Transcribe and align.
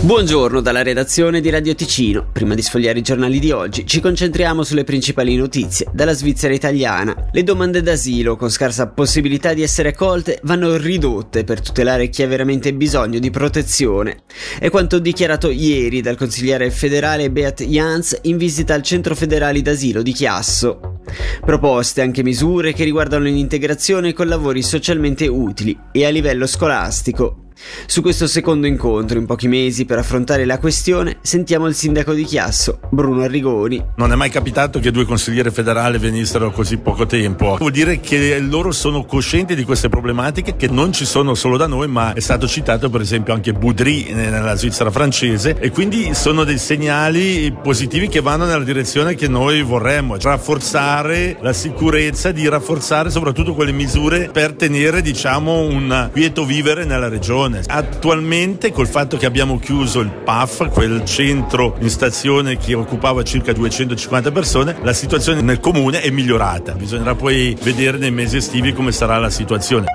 Buongiorno 0.00 0.60
dalla 0.60 0.84
redazione 0.84 1.40
di 1.40 1.50
Radio 1.50 1.74
Ticino. 1.74 2.28
Prima 2.32 2.54
di 2.54 2.62
sfogliare 2.62 3.00
i 3.00 3.02
giornali 3.02 3.40
di 3.40 3.50
oggi, 3.50 3.84
ci 3.84 4.00
concentriamo 4.00 4.62
sulle 4.62 4.84
principali 4.84 5.34
notizie 5.34 5.88
dalla 5.92 6.12
Svizzera 6.12 6.54
italiana. 6.54 7.28
Le 7.32 7.42
domande 7.42 7.82
d'asilo 7.82 8.36
con 8.36 8.48
scarsa 8.48 8.86
possibilità 8.86 9.52
di 9.54 9.62
essere 9.62 9.88
accolte 9.88 10.38
vanno 10.44 10.76
ridotte 10.76 11.42
per 11.42 11.60
tutelare 11.60 12.10
chi 12.10 12.22
ha 12.22 12.28
veramente 12.28 12.72
bisogno 12.72 13.18
di 13.18 13.30
protezione. 13.30 14.22
È 14.60 14.70
quanto 14.70 15.00
dichiarato 15.00 15.50
ieri 15.50 16.00
dal 16.00 16.16
consigliere 16.16 16.70
federale 16.70 17.30
Beat 17.32 17.64
Jans 17.64 18.18
in 18.22 18.36
visita 18.36 18.74
al 18.74 18.82
centro 18.82 19.16
federale 19.16 19.60
d'asilo 19.62 20.00
di 20.00 20.12
Chiasso. 20.12 21.00
Proposte 21.44 22.02
anche 22.02 22.22
misure 22.22 22.72
che 22.72 22.84
riguardano 22.84 23.24
l'integrazione 23.24 24.12
con 24.12 24.28
lavori 24.28 24.62
socialmente 24.62 25.26
utili 25.26 25.76
e 25.90 26.06
a 26.06 26.10
livello 26.10 26.46
scolastico. 26.46 27.47
Su 27.86 28.02
questo 28.02 28.26
secondo 28.26 28.66
incontro 28.66 29.18
in 29.18 29.26
pochi 29.26 29.48
mesi 29.48 29.84
per 29.84 29.98
affrontare 29.98 30.44
la 30.44 30.58
questione 30.58 31.18
sentiamo 31.22 31.66
il 31.66 31.74
sindaco 31.74 32.12
di 32.12 32.22
Chiasso, 32.24 32.78
Bruno 32.90 33.22
Arrigoni. 33.22 33.84
Non 33.96 34.12
è 34.12 34.14
mai 34.14 34.30
capitato 34.30 34.78
che 34.78 34.90
due 34.90 35.04
consiglieri 35.04 35.50
federali 35.50 35.98
venissero 35.98 36.50
così 36.50 36.76
poco 36.76 37.06
tempo. 37.06 37.56
Vuol 37.56 37.72
dire 37.72 37.98
che 38.00 38.38
loro 38.38 38.70
sono 38.70 39.04
coscienti 39.04 39.54
di 39.54 39.64
queste 39.64 39.88
problematiche 39.88 40.54
che 40.56 40.68
non 40.68 40.92
ci 40.92 41.04
sono 41.04 41.34
solo 41.34 41.56
da 41.56 41.66
noi, 41.66 41.88
ma 41.88 42.12
è 42.12 42.20
stato 42.20 42.46
citato 42.46 42.90
per 42.90 43.00
esempio 43.00 43.34
anche 43.34 43.52
Boudry 43.52 44.12
nella 44.12 44.54
Svizzera 44.54 44.90
francese 44.90 45.56
e 45.58 45.70
quindi 45.70 46.14
sono 46.14 46.44
dei 46.44 46.58
segnali 46.58 47.52
positivi 47.60 48.08
che 48.08 48.20
vanno 48.20 48.44
nella 48.44 48.64
direzione 48.64 49.14
che 49.14 49.28
noi 49.28 49.62
vorremmo, 49.62 50.16
rafforzare 50.20 51.38
la 51.40 51.52
sicurezza, 51.52 52.30
di 52.30 52.48
rafforzare 52.48 53.10
soprattutto 53.10 53.54
quelle 53.54 53.72
misure 53.72 54.30
per 54.32 54.52
tenere 54.52 55.02
diciamo 55.02 55.60
un 55.60 56.08
quieto 56.12 56.44
vivere 56.44 56.84
nella 56.84 57.08
regione 57.08 57.47
stazione. 57.56 57.88
Attualmente 57.88 58.70
col 58.70 58.86
fatto 58.86 59.16
che 59.16 59.26
abbiamo 59.26 59.58
chiuso 59.58 60.00
il 60.00 60.10
PAF, 60.10 60.68
quel 60.70 61.04
centro 61.04 61.76
in 61.80 61.90
stazione 61.90 62.56
che 62.56 62.74
occupava 62.74 63.22
circa 63.22 63.52
250 63.52 64.30
persone, 64.30 64.76
la 64.82 64.92
situazione 64.92 65.40
nel 65.40 65.60
comune 65.60 66.00
è 66.00 66.10
migliorata. 66.10 66.72
Bisognerà 66.72 67.14
poi 67.14 67.56
vedere 67.62 67.98
nei 67.98 68.10
mesi 68.10 68.36
estivi 68.36 68.72
come 68.72 68.92
sarà 68.92 69.18
la 69.18 69.30
situazione. 69.30 69.86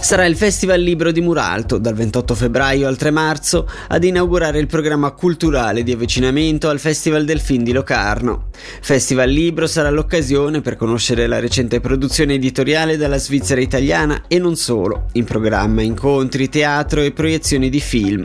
Sarà 0.00 0.24
il 0.26 0.36
Festival 0.36 0.80
Libro 0.80 1.10
di 1.10 1.20
Muralto, 1.20 1.78
dal 1.78 1.94
28 1.94 2.34
febbraio 2.36 2.86
al 2.86 2.96
3 2.96 3.10
marzo, 3.10 3.68
ad 3.88 4.04
inaugurare 4.04 4.60
il 4.60 4.68
programma 4.68 5.10
culturale 5.10 5.82
di 5.82 5.90
avvicinamento 5.90 6.68
al 6.68 6.78
Festival 6.78 7.24
del 7.24 7.40
Film 7.40 7.64
di 7.64 7.72
Locarno. 7.72 8.50
Festival 8.80 9.30
Libro 9.30 9.66
sarà 9.66 9.90
l'occasione 9.90 10.60
per 10.60 10.76
conoscere 10.76 11.26
la 11.26 11.40
recente 11.40 11.80
produzione 11.80 12.34
editoriale 12.34 12.96
dalla 12.96 13.18
Svizzera 13.18 13.60
italiana 13.60 14.24
e 14.28 14.38
non 14.38 14.56
solo, 14.56 15.06
in 15.12 15.24
programma 15.24 15.82
incontri, 15.82 16.48
teatro 16.48 17.00
e 17.00 17.12
proiezioni 17.12 17.68
di 17.68 17.80
film. 17.80 18.24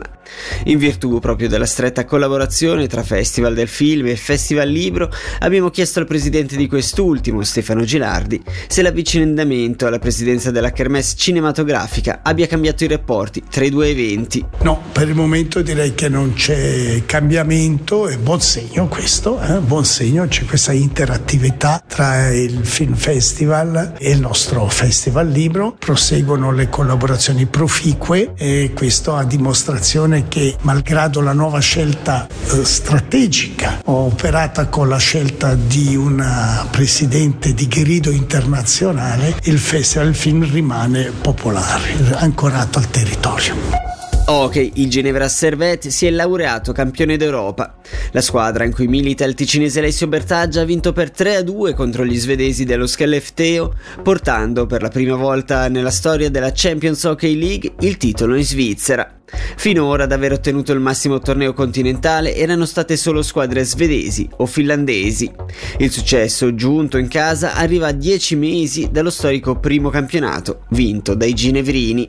In 0.64 0.78
virtù 0.78 1.18
proprio 1.18 1.48
della 1.48 1.66
stretta 1.66 2.04
collaborazione 2.04 2.86
tra 2.86 3.02
Festival 3.02 3.54
del 3.54 3.68
Film 3.68 4.06
e 4.06 4.16
Festival 4.16 4.68
Libro, 4.68 5.10
abbiamo 5.40 5.70
chiesto 5.70 5.98
al 5.98 6.06
presidente 6.06 6.56
di 6.56 6.68
quest'ultimo, 6.68 7.42
Stefano 7.42 7.84
Gilardi, 7.84 8.42
se 8.66 8.82
l'avvicinamento 8.82 9.86
alla 9.86 9.98
presidenza 9.98 10.50
della 10.50 10.72
Kermesse 10.72 11.16
cinematografica 11.16 12.20
abbia 12.22 12.46
cambiato 12.46 12.84
i 12.84 12.88
rapporti 12.88 13.42
tra 13.48 13.64
i 13.64 13.70
due 13.70 13.88
eventi. 13.88 14.44
No, 14.62 14.82
per 14.92 15.08
il 15.08 15.14
momento 15.14 15.60
direi 15.60 15.94
che 15.94 16.08
non 16.08 16.34
c'è 16.34 17.02
cambiamento, 17.04 18.08
è 18.08 18.16
buon 18.16 18.40
segno 18.40 18.88
questo, 18.88 19.40
eh? 19.40 19.58
buon 19.58 19.84
segno, 19.84 20.21
c'è 20.26 20.44
questa 20.44 20.72
interattività 20.72 21.82
tra 21.86 22.28
il 22.30 22.64
Film 22.64 22.94
Festival 22.94 23.94
e 23.98 24.10
il 24.10 24.20
nostro 24.20 24.66
Festival 24.68 25.28
Libro, 25.28 25.76
proseguono 25.78 26.50
le 26.52 26.68
collaborazioni 26.68 27.46
proficue 27.46 28.32
e 28.36 28.72
questo 28.74 29.14
a 29.14 29.24
dimostrazione 29.24 30.28
che 30.28 30.56
malgrado 30.62 31.20
la 31.20 31.32
nuova 31.32 31.60
scelta 31.60 32.26
eh, 32.26 32.64
strategica 32.64 33.80
operata 33.84 34.66
con 34.68 34.88
la 34.88 34.98
scelta 34.98 35.54
di 35.54 35.96
una 35.96 36.66
presidente 36.70 37.54
di 37.54 37.68
grido 37.68 38.10
internazionale, 38.10 39.36
il 39.44 39.58
Festival 39.58 40.14
Film 40.14 40.50
rimane 40.50 41.10
popolare, 41.10 41.94
ancorato 42.14 42.78
al 42.78 42.90
territorio. 42.90 44.01
Ok, 44.24 44.70
il 44.74 44.88
Ginevra 44.88 45.26
Servette 45.28 45.90
si 45.90 46.06
è 46.06 46.10
laureato 46.10 46.70
campione 46.70 47.16
d'Europa. 47.16 47.78
La 48.12 48.20
squadra 48.20 48.62
in 48.64 48.72
cui 48.72 48.86
milita 48.86 49.24
il 49.24 49.34
ticinese 49.34 49.80
Alessio 49.80 50.06
Bertaggia 50.06 50.60
ha 50.60 50.64
vinto 50.64 50.92
per 50.92 51.10
3-2 51.10 51.74
contro 51.74 52.04
gli 52.04 52.16
svedesi 52.16 52.64
dello 52.64 52.86
Skellefteå, 52.86 53.74
portando 54.00 54.66
per 54.66 54.80
la 54.80 54.90
prima 54.90 55.16
volta 55.16 55.66
nella 55.68 55.90
storia 55.90 56.30
della 56.30 56.52
Champions 56.54 57.02
Hockey 57.02 57.36
League 57.36 57.74
il 57.80 57.96
titolo 57.96 58.36
in 58.36 58.44
Svizzera. 58.44 59.18
Finora 59.56 60.04
ad 60.04 60.12
aver 60.12 60.32
ottenuto 60.32 60.72
il 60.72 60.80
massimo 60.80 61.18
torneo 61.18 61.52
continentale 61.52 62.36
erano 62.36 62.64
state 62.64 62.96
solo 62.96 63.22
squadre 63.22 63.64
svedesi 63.64 64.28
o 64.36 64.46
finlandesi. 64.46 65.30
Il 65.78 65.90
successo 65.90 66.54
giunto 66.54 66.96
in 66.96 67.08
casa 67.08 67.54
arriva 67.54 67.88
a 67.88 67.92
10 67.92 68.36
mesi 68.36 68.88
dallo 68.90 69.10
storico 69.10 69.58
primo 69.58 69.90
campionato, 69.90 70.64
vinto 70.68 71.14
dai 71.14 71.34
ginevrini. 71.34 72.06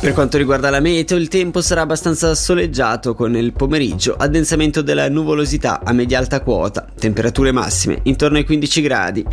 Per 0.00 0.12
quanto 0.12 0.38
riguarda 0.38 0.70
la 0.70 0.78
meteo, 0.78 1.16
il 1.16 1.26
tempo 1.26 1.60
sarà 1.60 1.80
abbastanza 1.80 2.32
soleggiato 2.36 3.14
con 3.14 3.36
il 3.36 3.52
pomeriggio, 3.52 4.14
addensamento 4.16 4.80
della 4.80 5.08
nuvolosità 5.08 5.80
a 5.82 5.92
media-alta 5.92 6.40
quota, 6.40 6.86
temperature 6.96 7.50
massime 7.50 7.98
intorno 8.04 8.38
ai 8.38 8.44
15 8.44 8.80
gradi. 8.80 9.26